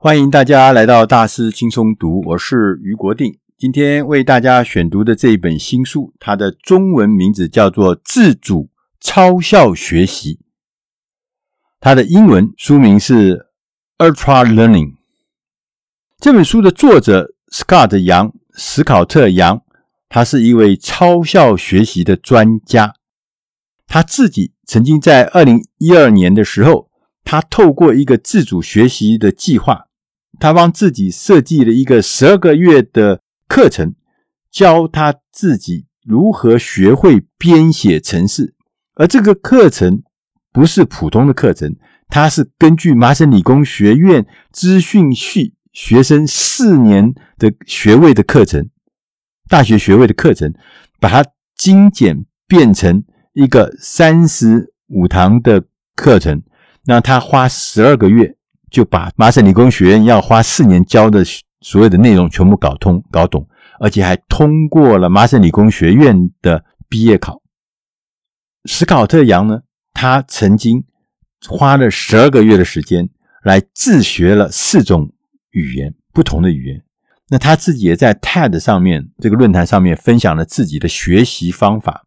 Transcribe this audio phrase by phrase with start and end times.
[0.00, 3.36] 欢迎大家来到大师轻松读，我是余国定。
[3.56, 10.34] 今天为大家选读的这一本新书，它的中文名字叫做《自主超效学习》，
[11.80, 13.48] 它的英文书名是
[14.08, 14.92] 《Ultra Learning》。
[16.20, 19.62] 这本书的作者 Scott 杨，史考特杨，
[20.08, 22.94] 他是一位超效学习的专家。
[23.88, 26.88] 他自己曾经在二零一二年的时候，
[27.24, 29.86] 他透过一个自主学习的计划。
[30.38, 33.94] 他帮自己设计了一个十二个月的课程，
[34.50, 38.54] 教他自己如何学会编写程式。
[38.94, 40.02] 而这个课程
[40.52, 41.76] 不是普通的课程，
[42.08, 48.70] 它是根据麻省理工学院资讯系学生四年的学位的课程，
[49.48, 50.52] 大学学位的课程，
[50.98, 51.24] 把它
[51.56, 53.04] 精简变成
[53.34, 56.42] 一个三十五堂的课程，
[56.86, 58.37] 那他花十二个月。
[58.70, 61.24] 就把麻省理工学院要花四年教的
[61.60, 63.48] 所有的内容全部搞通、搞懂，
[63.80, 67.42] 而且还通过了麻省理工学院的毕业考。
[68.64, 69.60] 史考特杨呢，
[69.92, 70.84] 他曾经
[71.48, 73.08] 花了十二个月的时间
[73.42, 75.12] 来自学了四种
[75.50, 76.82] 语言，不同的语言。
[77.30, 82.04] 那他自己也在 TED 上面这个论坛上面分享了自己的学习方法。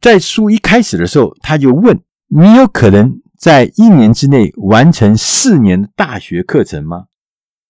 [0.00, 7.06] 在书一开始的时候，他就问：“你有可能？”在一年之内完成四年的大学课程吗？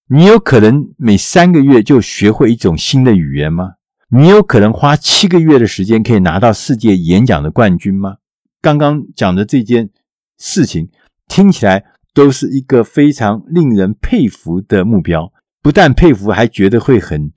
[0.08, 3.72] 你有可能每三个月就学会一种新的语言吗？
[4.10, 8.16] 你有可能花七个月的时间可以拿到世界演讲的冠军吗？
[8.60, 9.90] 刚刚讲的这件
[10.38, 10.90] 事情
[11.26, 17.32] 听起来都是一个非常令人佩服的目标，不但佩服，还觉得会很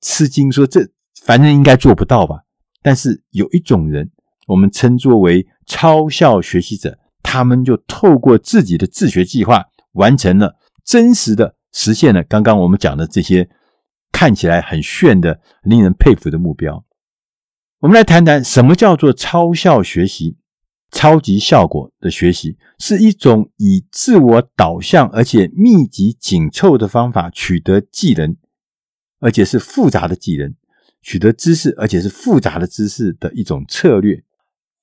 [0.00, 0.88] 吃惊，说这
[1.22, 2.42] 反正应该做不到吧？
[2.82, 4.10] 但是有一种人，
[4.46, 6.98] 我们称作为超效学习者。
[7.28, 13.50] 他们就透过自己的自学计划，完成了真实的实现了刚刚我们讲的这些
[14.12, 16.84] 看起来很炫的、令人佩服的目标。
[17.80, 20.36] 我们来谈谈什么叫做超效学习。
[20.92, 28.36] 超级效果的学习是一种以自我导向而且密集紧凑的方法取得技能，
[29.18, 30.54] 而且是复杂的技能，
[31.02, 34.22] 取得知识，而且是复杂的知识的一种策略。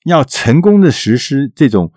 [0.04, 1.94] 要成功的实施这种。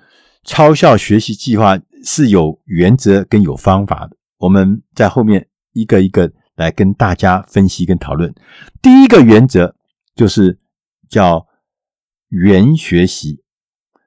[0.47, 8.33] 超效学习计划是有原则跟有方法的，我们在后面一个一个来跟大家分析跟讨论。
[8.81, 9.75] 第一个原则
[10.15, 10.61] 就是
[11.09, 11.49] 叫
[12.29, 13.43] 元学习。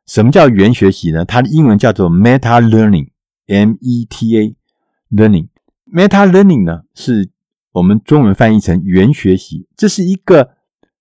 [0.07, 1.25] 什么叫元学习呢？
[1.25, 4.56] 它的英文叫做 meta learning，M-E-T-A
[5.11, 5.50] learning。
[5.85, 7.29] meta learning 呢，是
[7.73, 10.51] 我们中文翻译成元学习，这是一个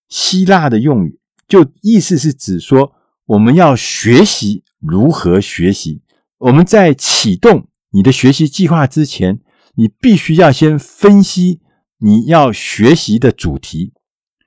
[0.08, 2.92] 希腊的用语，就意思是指说
[3.26, 4.64] 我们要学习。
[4.80, 6.02] 如何学习？
[6.38, 9.40] 我们在启动你的学习计划之前，
[9.74, 11.60] 你必须要先分析
[11.98, 13.92] 你要学习的主题，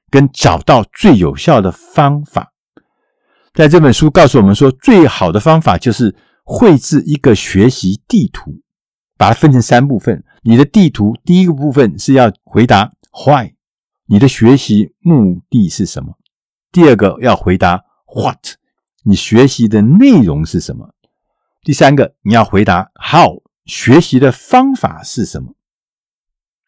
[0.09, 2.53] 跟找到最有效的方法。
[3.53, 6.16] 在这本书告诉我们说，最好的方法就是
[6.46, 8.62] 绘制一个学习地图，
[9.18, 10.24] 把它分成三部分。
[10.44, 12.94] 你的地图第一个部分是要回答
[13.28, 13.56] Why，
[14.08, 16.18] 你的学习目的是什么？
[16.72, 17.84] 第二个要回答
[18.16, 18.60] What。
[19.03, 20.94] 你学习的内容是什么？
[21.63, 25.56] 第三个，你要回答 How，学习的方法是什么？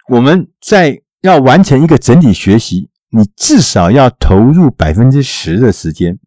[0.09, 6.19] 我们在要完成一个整体学习，你至少要投入百分之十的时间，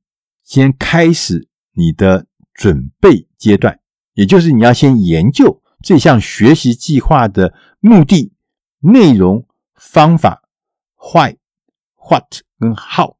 [0.42, 3.80] 先开始你的准备阶段，
[4.14, 8.32] 也就是你要先研究这项学习计划的目的、
[8.80, 10.42] 内容、方法
[10.96, 11.36] ，Why、
[12.08, 13.15] What 跟 How。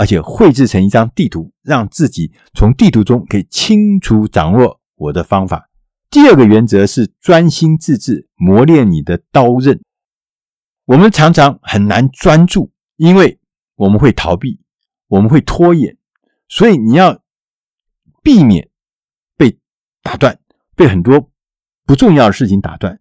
[0.00, 5.68] 而且绘制成一张地图，让自己从地图中可以清楚掌握我的方法。
[6.08, 9.82] 第二个原则是专心致志，磨练你的刀刃。
[10.86, 13.38] 我们常常很难专注，因为
[13.74, 14.62] 我们会逃避，
[15.06, 15.98] 我们会拖延，
[16.48, 17.20] 所以你要
[18.22, 18.70] 避免
[19.36, 19.58] 被
[20.02, 20.38] 打断，
[20.74, 21.30] 被很多
[21.84, 22.98] 不重要的事情打断。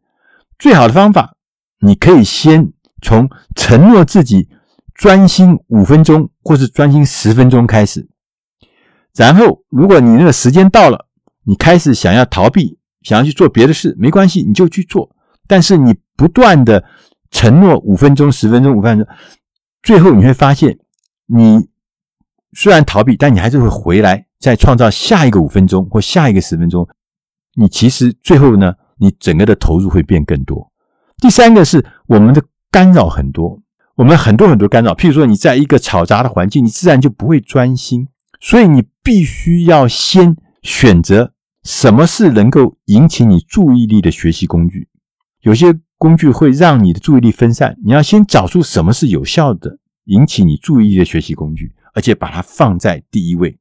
[0.57, 1.37] 最好的方法，
[1.79, 4.49] 你可以先从承诺自己。
[4.99, 8.05] 专心五分钟，或是专心十分钟开始。
[9.16, 11.07] 然后，如果你那个时间到了，
[11.46, 15.09] 你开始想要逃避，想要去做别的事，没关系，你就去做。
[15.47, 16.84] 但是你不断的
[17.31, 19.07] 承诺五分钟、十分钟、五分钟，
[19.81, 20.78] 最后你会发现，
[21.28, 21.69] 你
[22.52, 26.85] 虽然逃避，但你还是会回来，再创造下一个五分钟或下一个十分钟。
[27.55, 30.69] 你其实最后呢，你整个的投入会变更多。
[31.19, 33.61] 第三个是我们的干扰很多。
[33.99, 38.07] 我们很多很多干扰，譬如说你在一个嘈杂的环境，你自然就不会专心。
[38.40, 44.87] 所以你必须要先选择什么是能够引起你注意力的学习工具。
[45.41, 53.57] 有些工具会让你的注意力分散，你要先找出什么是有效的引起你注意力的学习工具，而且把它放在第一位。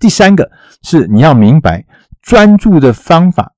[0.00, 0.50] 第三个
[0.80, 1.84] 是你要明白，
[2.22, 3.52] 专注的方法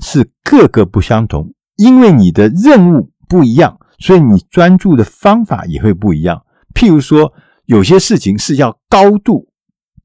[0.00, 6.42] 是各个不相同，因为你的任务不一样，所以你专注的方法也会不一样。
[6.74, 7.32] 譬如说，
[7.66, 9.48] 有些事情是要高度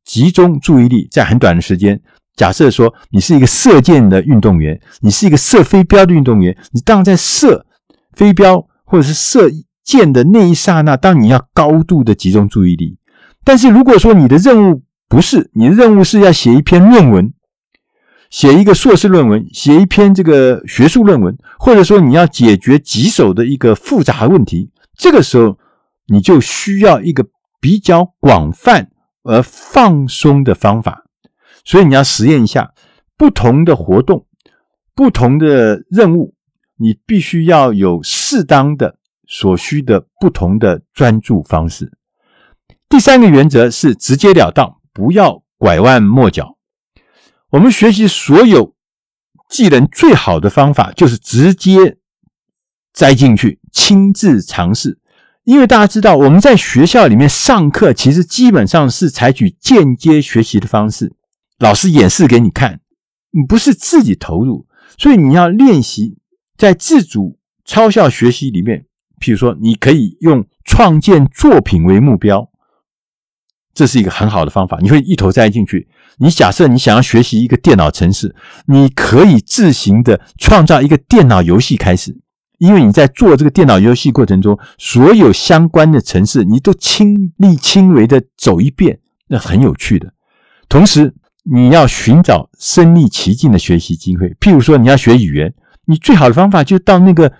[0.03, 2.01] 集中注意力，在很短的时间。
[2.35, 7.65] 假设说你是一个射箭的运动员，你是一个射飞镖的运动员，你当在射
[8.13, 9.51] 飞镖或者是射
[9.83, 12.97] 箭的那一刹那，当你要高度的集中注意力。
[13.43, 17.31] 但是如果说你的任务不是，你的任务是要写一篇论文，
[18.33, 25.59] 写一个硕士论文，写一篇这个学术论文，或者说你要解决棘手的一个复杂问题，这个时候
[26.07, 27.27] 你就需要一个
[27.61, 28.89] 比较广泛
[29.21, 31.03] 而放松的方法。
[31.63, 32.73] 所以你要实验一下
[33.15, 34.25] 不同的活动、
[34.95, 36.33] 不同的任务，
[36.77, 38.95] 你必须要有适当的
[39.27, 41.91] 所需的不同的专注方式。
[42.89, 46.57] 第三个原则是直截了当，不要拐弯抹角。
[47.53, 48.73] 我们学习所有
[49.47, 51.97] 技能最好的方法就是直接
[52.91, 54.97] 栽进去，亲自尝试。
[55.43, 61.13] 因为大家知道，我们在学校里面上课，其实基本上是采取间接学习的方式。
[61.59, 62.79] 老师演示给你看，
[63.47, 64.65] 不是自己投入，
[64.97, 66.17] 所以你要练习
[66.57, 68.87] 在自主超效学习里面。
[69.19, 72.49] 譬如说，你可以用创建作品为目标，
[73.73, 74.77] 这是一个很好的方法。
[74.81, 75.87] 你会一头栽进去。
[76.17, 78.35] 你假设你想要学习一个电脑程式，
[78.67, 82.15] 你可以自行的创造一个电脑游戏开始，
[82.59, 90.13] 因为你在做这个电脑游戏过程中，所有相关的程式你都亲力亲为的走一遍，那很有趣的。
[90.69, 91.15] 同时，
[91.51, 95.51] 你要寻找身历其境的学习机会，譬如说你要学语言，
[95.87, 97.33] 你最好的方法就到那个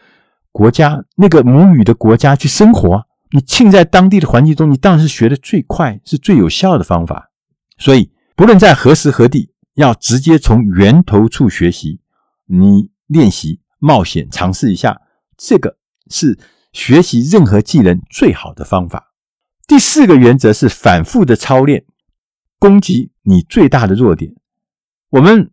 [0.51, 3.05] 国家、那个母语的国家去生活。
[3.33, 7.31] 你浸在当地的环境中，你当然是学得最快、是最有效的方法。
[7.79, 11.99] 所以，不论在何时何地，要直接从源头处学习。
[12.45, 15.01] 你练习、冒险、尝试一下，
[15.35, 15.77] 这个
[16.11, 16.37] 是
[16.71, 19.11] 学习任何技能最好的方法。
[19.65, 21.85] 第四个原则是反复的操练。
[22.59, 24.35] 攻击你最大的弱点，
[25.09, 25.51] 我们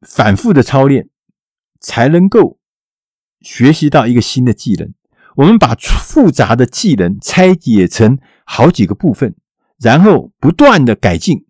[0.00, 1.10] 反复的操练，
[1.80, 2.58] 才能够
[3.40, 4.94] 学习到一个新的技能。
[5.40, 9.34] 我们把复杂的技能拆解成好几个部分，
[9.80, 11.46] 然后不断的改进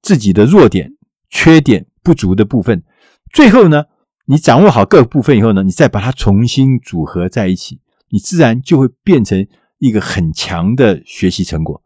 [0.00, 0.92] 自己的弱点、
[1.28, 2.84] 缺点、不足的部分。
[3.32, 3.86] 最后呢，
[4.26, 7.80] 你掌握好各个部分以后呢，你再把它重新组合在一起，
[8.10, 9.44] 你自然就会变成
[9.78, 11.82] 一个很强的学习成果。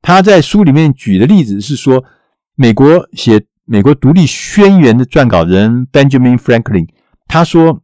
[0.00, 2.02] 他在书里面举的例子是说，
[2.54, 6.88] 美国写美国独立宣言的撰稿人 Benjamin Franklin，
[7.26, 7.82] 他说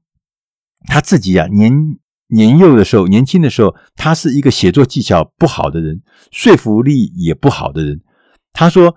[0.87, 1.99] 他自己啊年
[2.31, 8.01] 年幼的时候，年轻的时候，他是一个写作技巧不好的人，说服力也不好的人。
[8.53, 8.97] 他说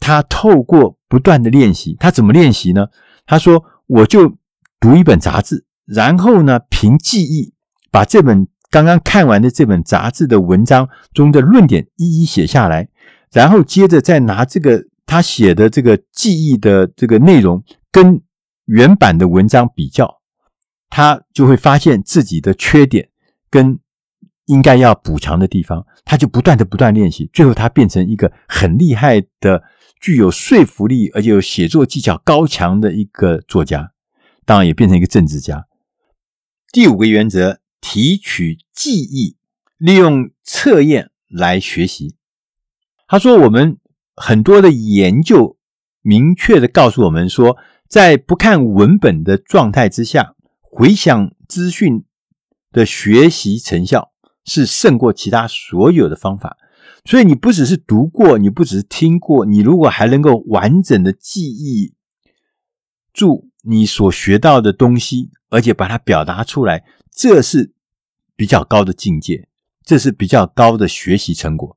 [0.00, 2.88] 他透过不断的练习，他怎么练习呢？
[3.26, 4.36] 他说我就
[4.80, 7.52] 读一本杂志，然后呢凭记忆
[7.90, 8.46] 把这本。
[8.72, 12.88] 刚刚看完的这本杂志的文章中的论点一一写下来，
[13.30, 18.22] 然后接着再拿这个他写的这个记忆的这个内容跟
[18.64, 20.21] 原版的文章比较，
[20.92, 23.08] 他就会发现自己的缺点
[23.48, 23.78] 跟
[24.44, 29.62] 应该要补偿的地方，他就不断的不断练习，最后他变成一个很厉害的、
[29.98, 33.92] 具有说服力而且有写作技巧高强的一个作家，
[34.44, 35.66] 当然也变成一个政治家。
[36.70, 37.58] 第五个原则。
[37.84, 39.36] 提取记忆，
[39.76, 42.14] 利用测验来学习。
[43.08, 43.76] 他说：“我们
[44.14, 45.56] 很多的研究
[46.00, 47.56] 明确地告诉我们说，
[47.88, 50.36] 在不看文本的状态之下，
[50.74, 52.02] 回想资讯
[52.72, 54.10] 的学习成效
[54.42, 56.56] 是胜过其他所有的方法。
[57.04, 61.92] 所以，你不只是读过，你不只是听过，你如果还能够完整的记忆
[63.12, 67.74] 住你所学到的东西，而且把它表达出来。”这是
[68.34, 69.48] 比较高的境界，
[69.84, 71.76] 这是比较高的学习成果。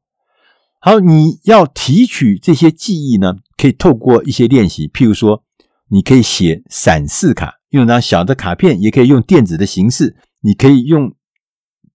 [0.80, 5.44] 好，你要提取这些记忆呢，可以透过一些练习，譬如说，
[5.90, 11.13] 你可以写闪示卡，用张小的卡片，也可以用电子的形式，你可以用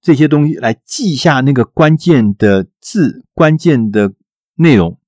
[0.00, 4.12] 这些东西来记下那个关键的字、关键的
[4.56, 4.98] 内容，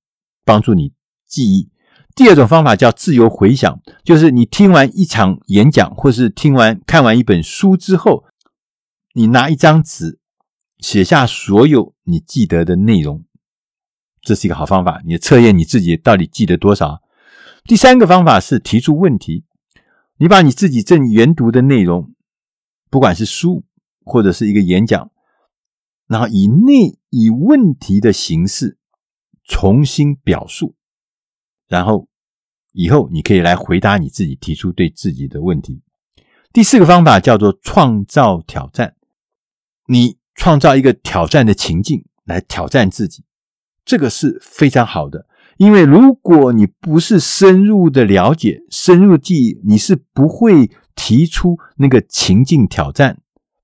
[0.43, 0.93] 帮助你
[1.27, 1.69] 记忆。
[2.15, 8.25] 第二种方法叫自由回想，就是你听完一场演讲，或是听完看完一本书之后，
[9.13, 10.19] 你拿一张纸
[10.77, 13.23] 写下所有你记得的内容，
[14.21, 15.01] 这是一个好方法。
[15.05, 17.01] 你测验你自己到底记得多少。
[17.65, 19.45] 第三个方法是提出问题，
[20.23, 22.15] 你把你自己正研读的内容，
[22.89, 23.65] 不管是书
[24.05, 25.11] 或者是一个演讲，
[26.07, 28.77] 然后以内以问题的形式
[29.43, 30.77] 重新表述，
[31.67, 32.07] 然后
[32.71, 35.81] 以后你可以来回答你自己提出对自己的问题。
[36.53, 38.95] 第四个方法叫做创造挑战，
[39.87, 43.25] 你创造一个挑战的情境来挑战自己，
[43.83, 45.27] 这个是非常好的。
[45.57, 53.19] 因为如果你不是深入的了解、深入记忆，你是不会提出那个情境挑战，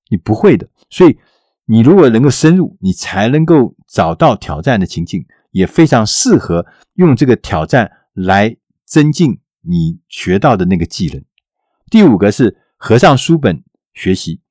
[0.09, 0.69] 你不会的。
[0.89, 1.17] 所以，
[1.65, 6.65] 你如果能够深入，你才能够找到挑战的情境，也非常适合
[6.95, 8.55] 用这个挑战来
[8.85, 11.23] 增进你学到的那个技能。
[11.89, 14.41] 第五个是合上书本学习，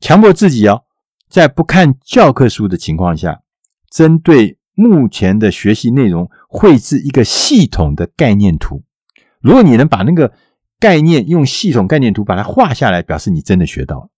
[0.00, 0.84] 强迫自己哦，
[1.28, 3.42] 在不看教科书的情况下，
[3.90, 6.30] 针对目前的学习内容。
[6.48, 8.82] 绘制一个系统的概念图。
[9.40, 10.32] 如果你能把那个
[10.80, 14.08] 概念用系统概念图把它画下来，表示你真的学到了。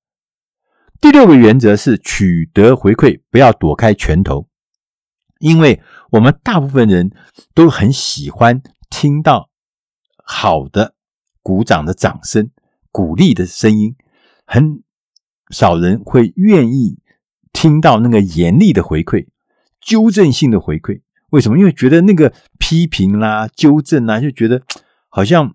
[1.00, 4.46] 第六个原则是取得回馈，不要躲开拳头，
[5.40, 7.10] 因为我们大部分人
[7.54, 9.50] 都很喜欢听到
[10.22, 10.94] 好的
[11.42, 12.52] 鼓掌的掌声、
[12.92, 13.96] 鼓励的声音，
[14.46, 14.84] 很
[15.50, 17.00] 少人会愿意
[17.52, 19.26] 听到那个严厉的回馈、
[19.88, 21.00] 纠正性的回馈。
[21.30, 21.56] 为什么？
[21.58, 24.62] 因为觉得那个批评啦、纠正啦，就觉得
[25.08, 25.54] 好像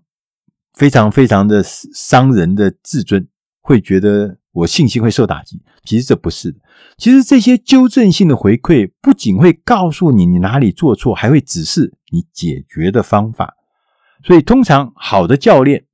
[0.74, 3.28] 非常非常的伤人的自尊，
[3.60, 5.62] 会觉得我信心会受打击。
[5.84, 6.58] 其实这不是的，
[6.96, 13.54] 其实这些纠正性的回馈不仅会告诉你你哪里做错，还会指示你解决的方法。
[14.24, 15.84] 所以，通常好的教练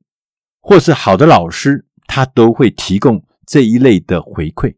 [0.60, 4.76] 或是好的老师，他都会提供这一类的回馈。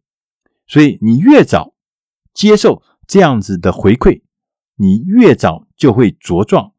[0.66, 1.74] 所以，你越早
[2.32, 4.22] 接受这样子的回馈。
[4.76, 6.72] 你越早就会茁壮、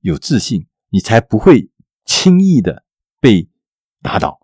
[0.00, 1.70] 有自信，你才不会
[2.04, 2.84] 轻易的
[3.20, 3.48] 被
[4.00, 4.38] 打倒。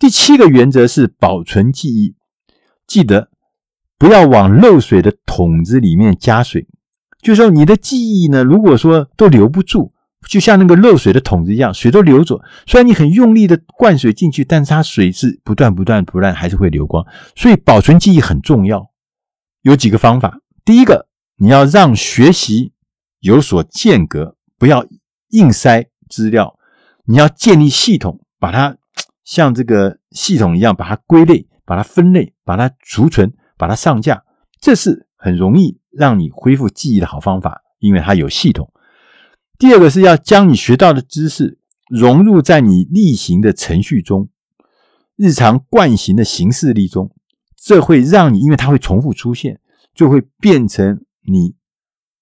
[0.00, 2.16] 第七个原则是保存记忆，
[2.84, 3.30] 记得
[3.96, 6.66] 不要往漏水的桶子里面加水。
[7.22, 9.92] 就说，你的记忆呢，如果说都留不住，
[10.28, 12.40] 就像那个漏水的桶子一样，水都流走。
[12.66, 17.06] 虽然你很用力的灌水进去，但是它水是不断、不断、不断，还是会流光。
[17.36, 18.89] 所以保存记忆很重要。
[19.62, 21.08] 有几个方法，第一个。
[21.42, 22.74] 你要让学习
[23.20, 24.84] 有所间隔，不要
[25.30, 26.58] 硬塞资料。
[27.04, 28.76] 你要建立系统，把它
[29.24, 34.22] 像这个系统一样，把它归类、把它分类、把它储存、把它上架。
[34.60, 38.70] 这是很容易让你恢复记忆的好方法，因为它有系统。
[39.56, 44.28] 第二个是要将你学到的知识融入在你例行的程序中、
[45.16, 47.10] 日常惯行的行事例中，
[47.62, 49.60] 这会让你，因为它会重复出现，
[49.94, 51.04] 就会变成。
[51.22, 51.54] 你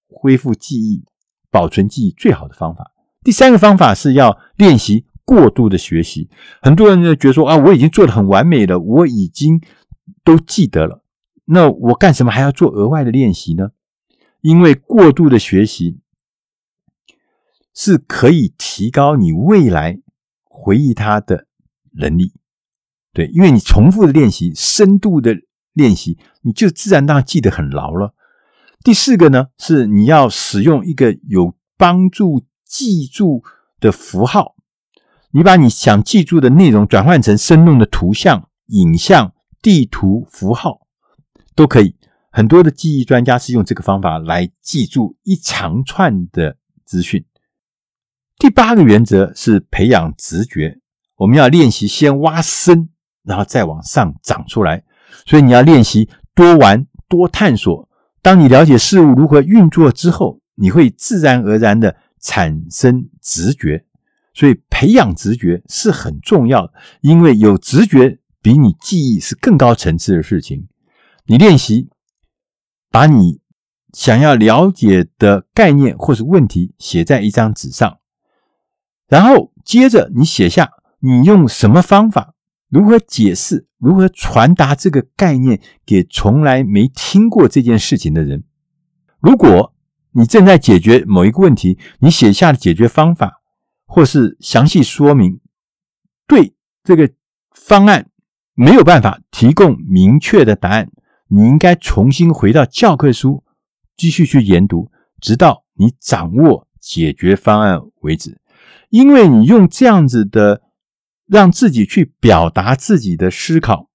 [0.09, 1.04] 恢复记忆、
[1.50, 2.90] 保存记忆最好的方法。
[3.23, 6.28] 第三个方法是要练习过度的学习。
[6.61, 9.62] 很多人就觉得说啊，我已经做的很完美了，我已经
[10.25, 11.02] 都记得了，
[11.47, 13.71] 那我干什么还要做额外的练习呢？
[14.40, 16.00] 因为过度的学习
[17.73, 20.00] 是可以提高你未来
[20.42, 21.47] 回忆它的
[21.92, 22.33] 能力。
[23.19, 25.35] 对，因为你重复的练习、深度的
[25.73, 28.15] 练习，你就自然当然记得很牢了。
[28.85, 33.43] 第四个呢，是你要使用一个有帮助记住
[33.81, 34.55] 的符号。
[35.33, 40.87] 你把你想记住的内容转换成生动的图像、影像、地图、符号
[41.57, 41.97] 都可以。
[42.31, 47.25] 很多的记忆专家是用这个方法来记住一长串的资讯。
[48.37, 50.79] 第八个原则是培养直觉。
[51.17, 52.91] 我们要练习先挖深，
[53.28, 54.82] 然后再往上长出来。
[55.26, 57.88] 所以你要练习多玩、多探索。
[58.23, 63.85] 当你了解事物如何运作之后，你会自然而然的产生直觉，
[64.35, 70.66] 所以培养直觉是很重要，因为有直觉比你记忆是更高层次的事情。
[71.26, 71.88] 你练习
[72.90, 73.40] 把你
[73.92, 77.99] 想要了解的概念或是问题写在一张纸上，
[79.06, 80.70] 然后接着你写下
[81.00, 82.35] 你用什么方法。
[82.71, 83.67] 如何解释？
[83.79, 88.43] 如何传达这个概念给从来没听过这件事情的人？
[89.21, 89.73] 如果
[90.11, 93.41] 你正在解决某一个问题，你写下的解决方法，
[93.87, 95.41] 或是详细说明，
[96.27, 97.09] 对这个
[97.53, 98.11] 方案
[98.55, 100.91] 没有办法提供明确的答案，
[101.29, 103.45] 你应该重新回到教科书，
[103.97, 108.41] 继续去研读，直到你掌握解决方案为止。
[108.91, 110.63] 因为你用这样子的。
[111.28, 113.88] 让自己去表达自己的思考，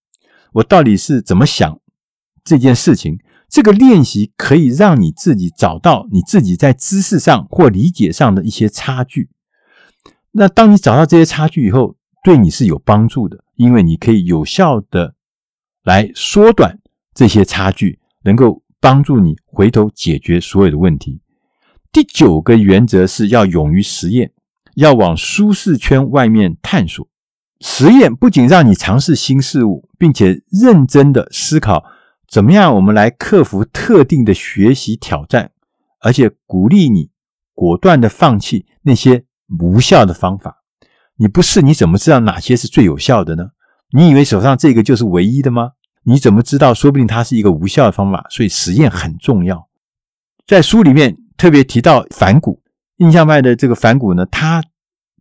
[0.53, 1.79] 我到底是怎么想
[2.43, 3.19] 这件事情？
[3.49, 9.29] 这个练习可以让你自己找到你自己在知识上或理解上的一些差距。
[10.31, 15.13] 那当你找到这些差距以后，对你是有帮助的，因为你可以有效的
[15.83, 16.79] 来缩短
[17.13, 21.21] 这些差距，能够帮助你回头解决所有的问题。
[21.91, 24.31] 第九个原则是要勇于实验，
[24.75, 27.07] 要往舒适圈外面探索。
[27.65, 31.86] 实验不仅让你尝试新事物，并且认真的思考
[32.27, 35.51] 怎么样我们来克服特定的学习挑战，
[36.01, 37.10] 而且鼓励你
[37.53, 39.24] 果断的放弃那些
[39.62, 40.58] 无效的方法。
[41.15, 43.51] 你不试，你怎么知道哪些是最有效的呢？
[43.91, 45.72] 你以为手上这个就是唯一的吗？
[46.03, 46.74] 你怎么知道？
[46.74, 48.27] 说不定它是一个无效的方法。
[48.29, 49.70] 所以实验很重要。
[50.46, 51.17] 在书里面。
[51.36, 52.62] 特别提到反骨，
[52.98, 54.63] 印象派的这个反骨呢，他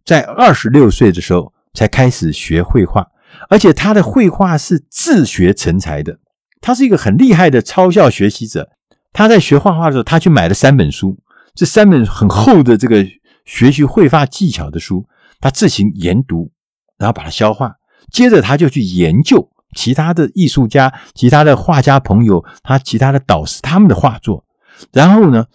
[0.04, 3.08] 在二十六岁的时候才开始学绘画，
[3.48, 6.18] 而且他的绘画是自学成才的。
[6.60, 8.70] 他是一个很厉害的超效学习者。
[9.12, 11.18] 他在学画画的时候，他去买了三本书，
[11.54, 13.06] 这三本很厚的这个
[13.44, 15.06] 学习绘画技巧的书，
[15.40, 16.50] 他自行研读，
[16.98, 17.74] 然后把它消化。
[18.10, 24.44] 接着他就去研究其他的艺术家、其他的画家朋友、他其他的导师他们的画作，
[24.92, 25.46] 然后呢，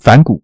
[0.00, 0.42] 梵谷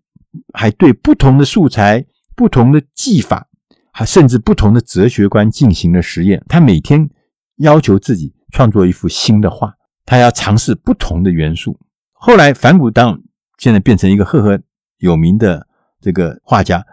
[0.52, 3.46] 还对不同的素材、不同的技法，
[3.92, 6.42] 还甚至不同的哲学观进行了实验。
[6.48, 7.08] 他每天
[7.56, 11.78] 要求自己创作一幅新的画，他要尝试不同的元素。
[12.12, 13.20] 后来，梵谷当
[13.58, 14.60] 现在变成一个赫赫
[14.98, 15.66] 有名的
[16.00, 16.84] 这个画家。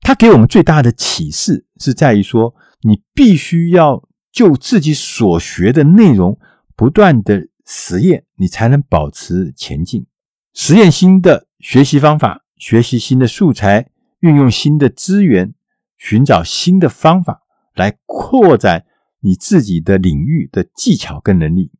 [0.00, 6.38] 他给我们最大的启示是在于说，你必须要就自己所学的内容
[6.74, 10.06] 不断的实验，你才能保持前进。
[10.54, 13.88] 实验新的学习方法，学习新的素材，
[14.20, 15.54] 运用新的资源，
[16.02, 17.42] 寻找新的方法，
[17.76, 18.86] 来扩展
[19.20, 21.70] 你自己的领域的技巧跟能力。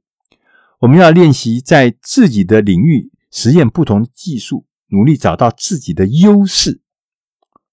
[0.78, 6.80] 我们要练习在自己的领域实验不同的技术，努力找到自己的优势。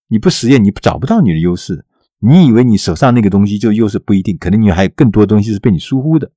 [0.07, 1.85] 你不实验，你找不到你的优势。
[2.17, 6.31] 你以为你手上那个东西就优势，不一定，可能你还有更多东西是被你疏忽的。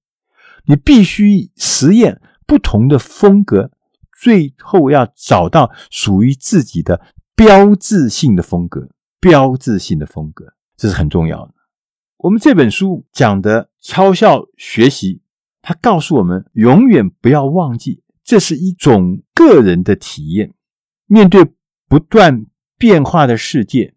[0.67, 3.71] 你必须实验不同的风格。
[4.21, 7.01] 最后要找到属于自己的
[7.35, 8.91] 标志性的风格，
[9.23, 11.55] 标志性的风格，这是很重要的。
[12.17, 15.23] 我们这本书讲的超效学习，
[15.63, 20.53] 它告诉我们，永远不要忘记，这是一种个人的体验。
[21.07, 21.47] 面对
[21.87, 23.95] 不断变化的世界，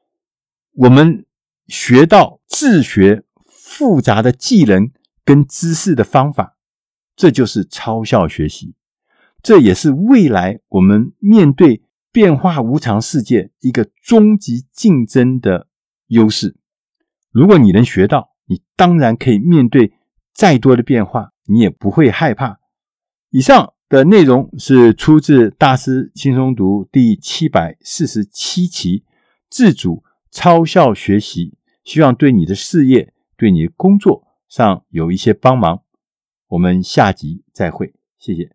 [0.74, 1.26] 我们
[1.66, 4.92] 学到自学复杂的技能
[5.24, 6.56] 跟知识的方法，
[7.16, 8.76] 这就是超效学习。
[9.42, 11.82] 这也是未来我们面对
[12.16, 15.68] 变化无常世界一个终极竞争的
[16.08, 16.56] 优势。
[17.30, 19.92] 如果你能学到，你当然可以面对
[20.34, 22.62] 再多的变化，你也不会害怕。
[23.32, 29.04] 以上的内容是出自大师轻松读第七百四十七期，
[29.50, 30.02] 自主
[30.32, 35.82] 超效学习，希望对你的事业、对你的工作上有一些帮忙。
[36.48, 38.55] 我们下集再会，谢谢。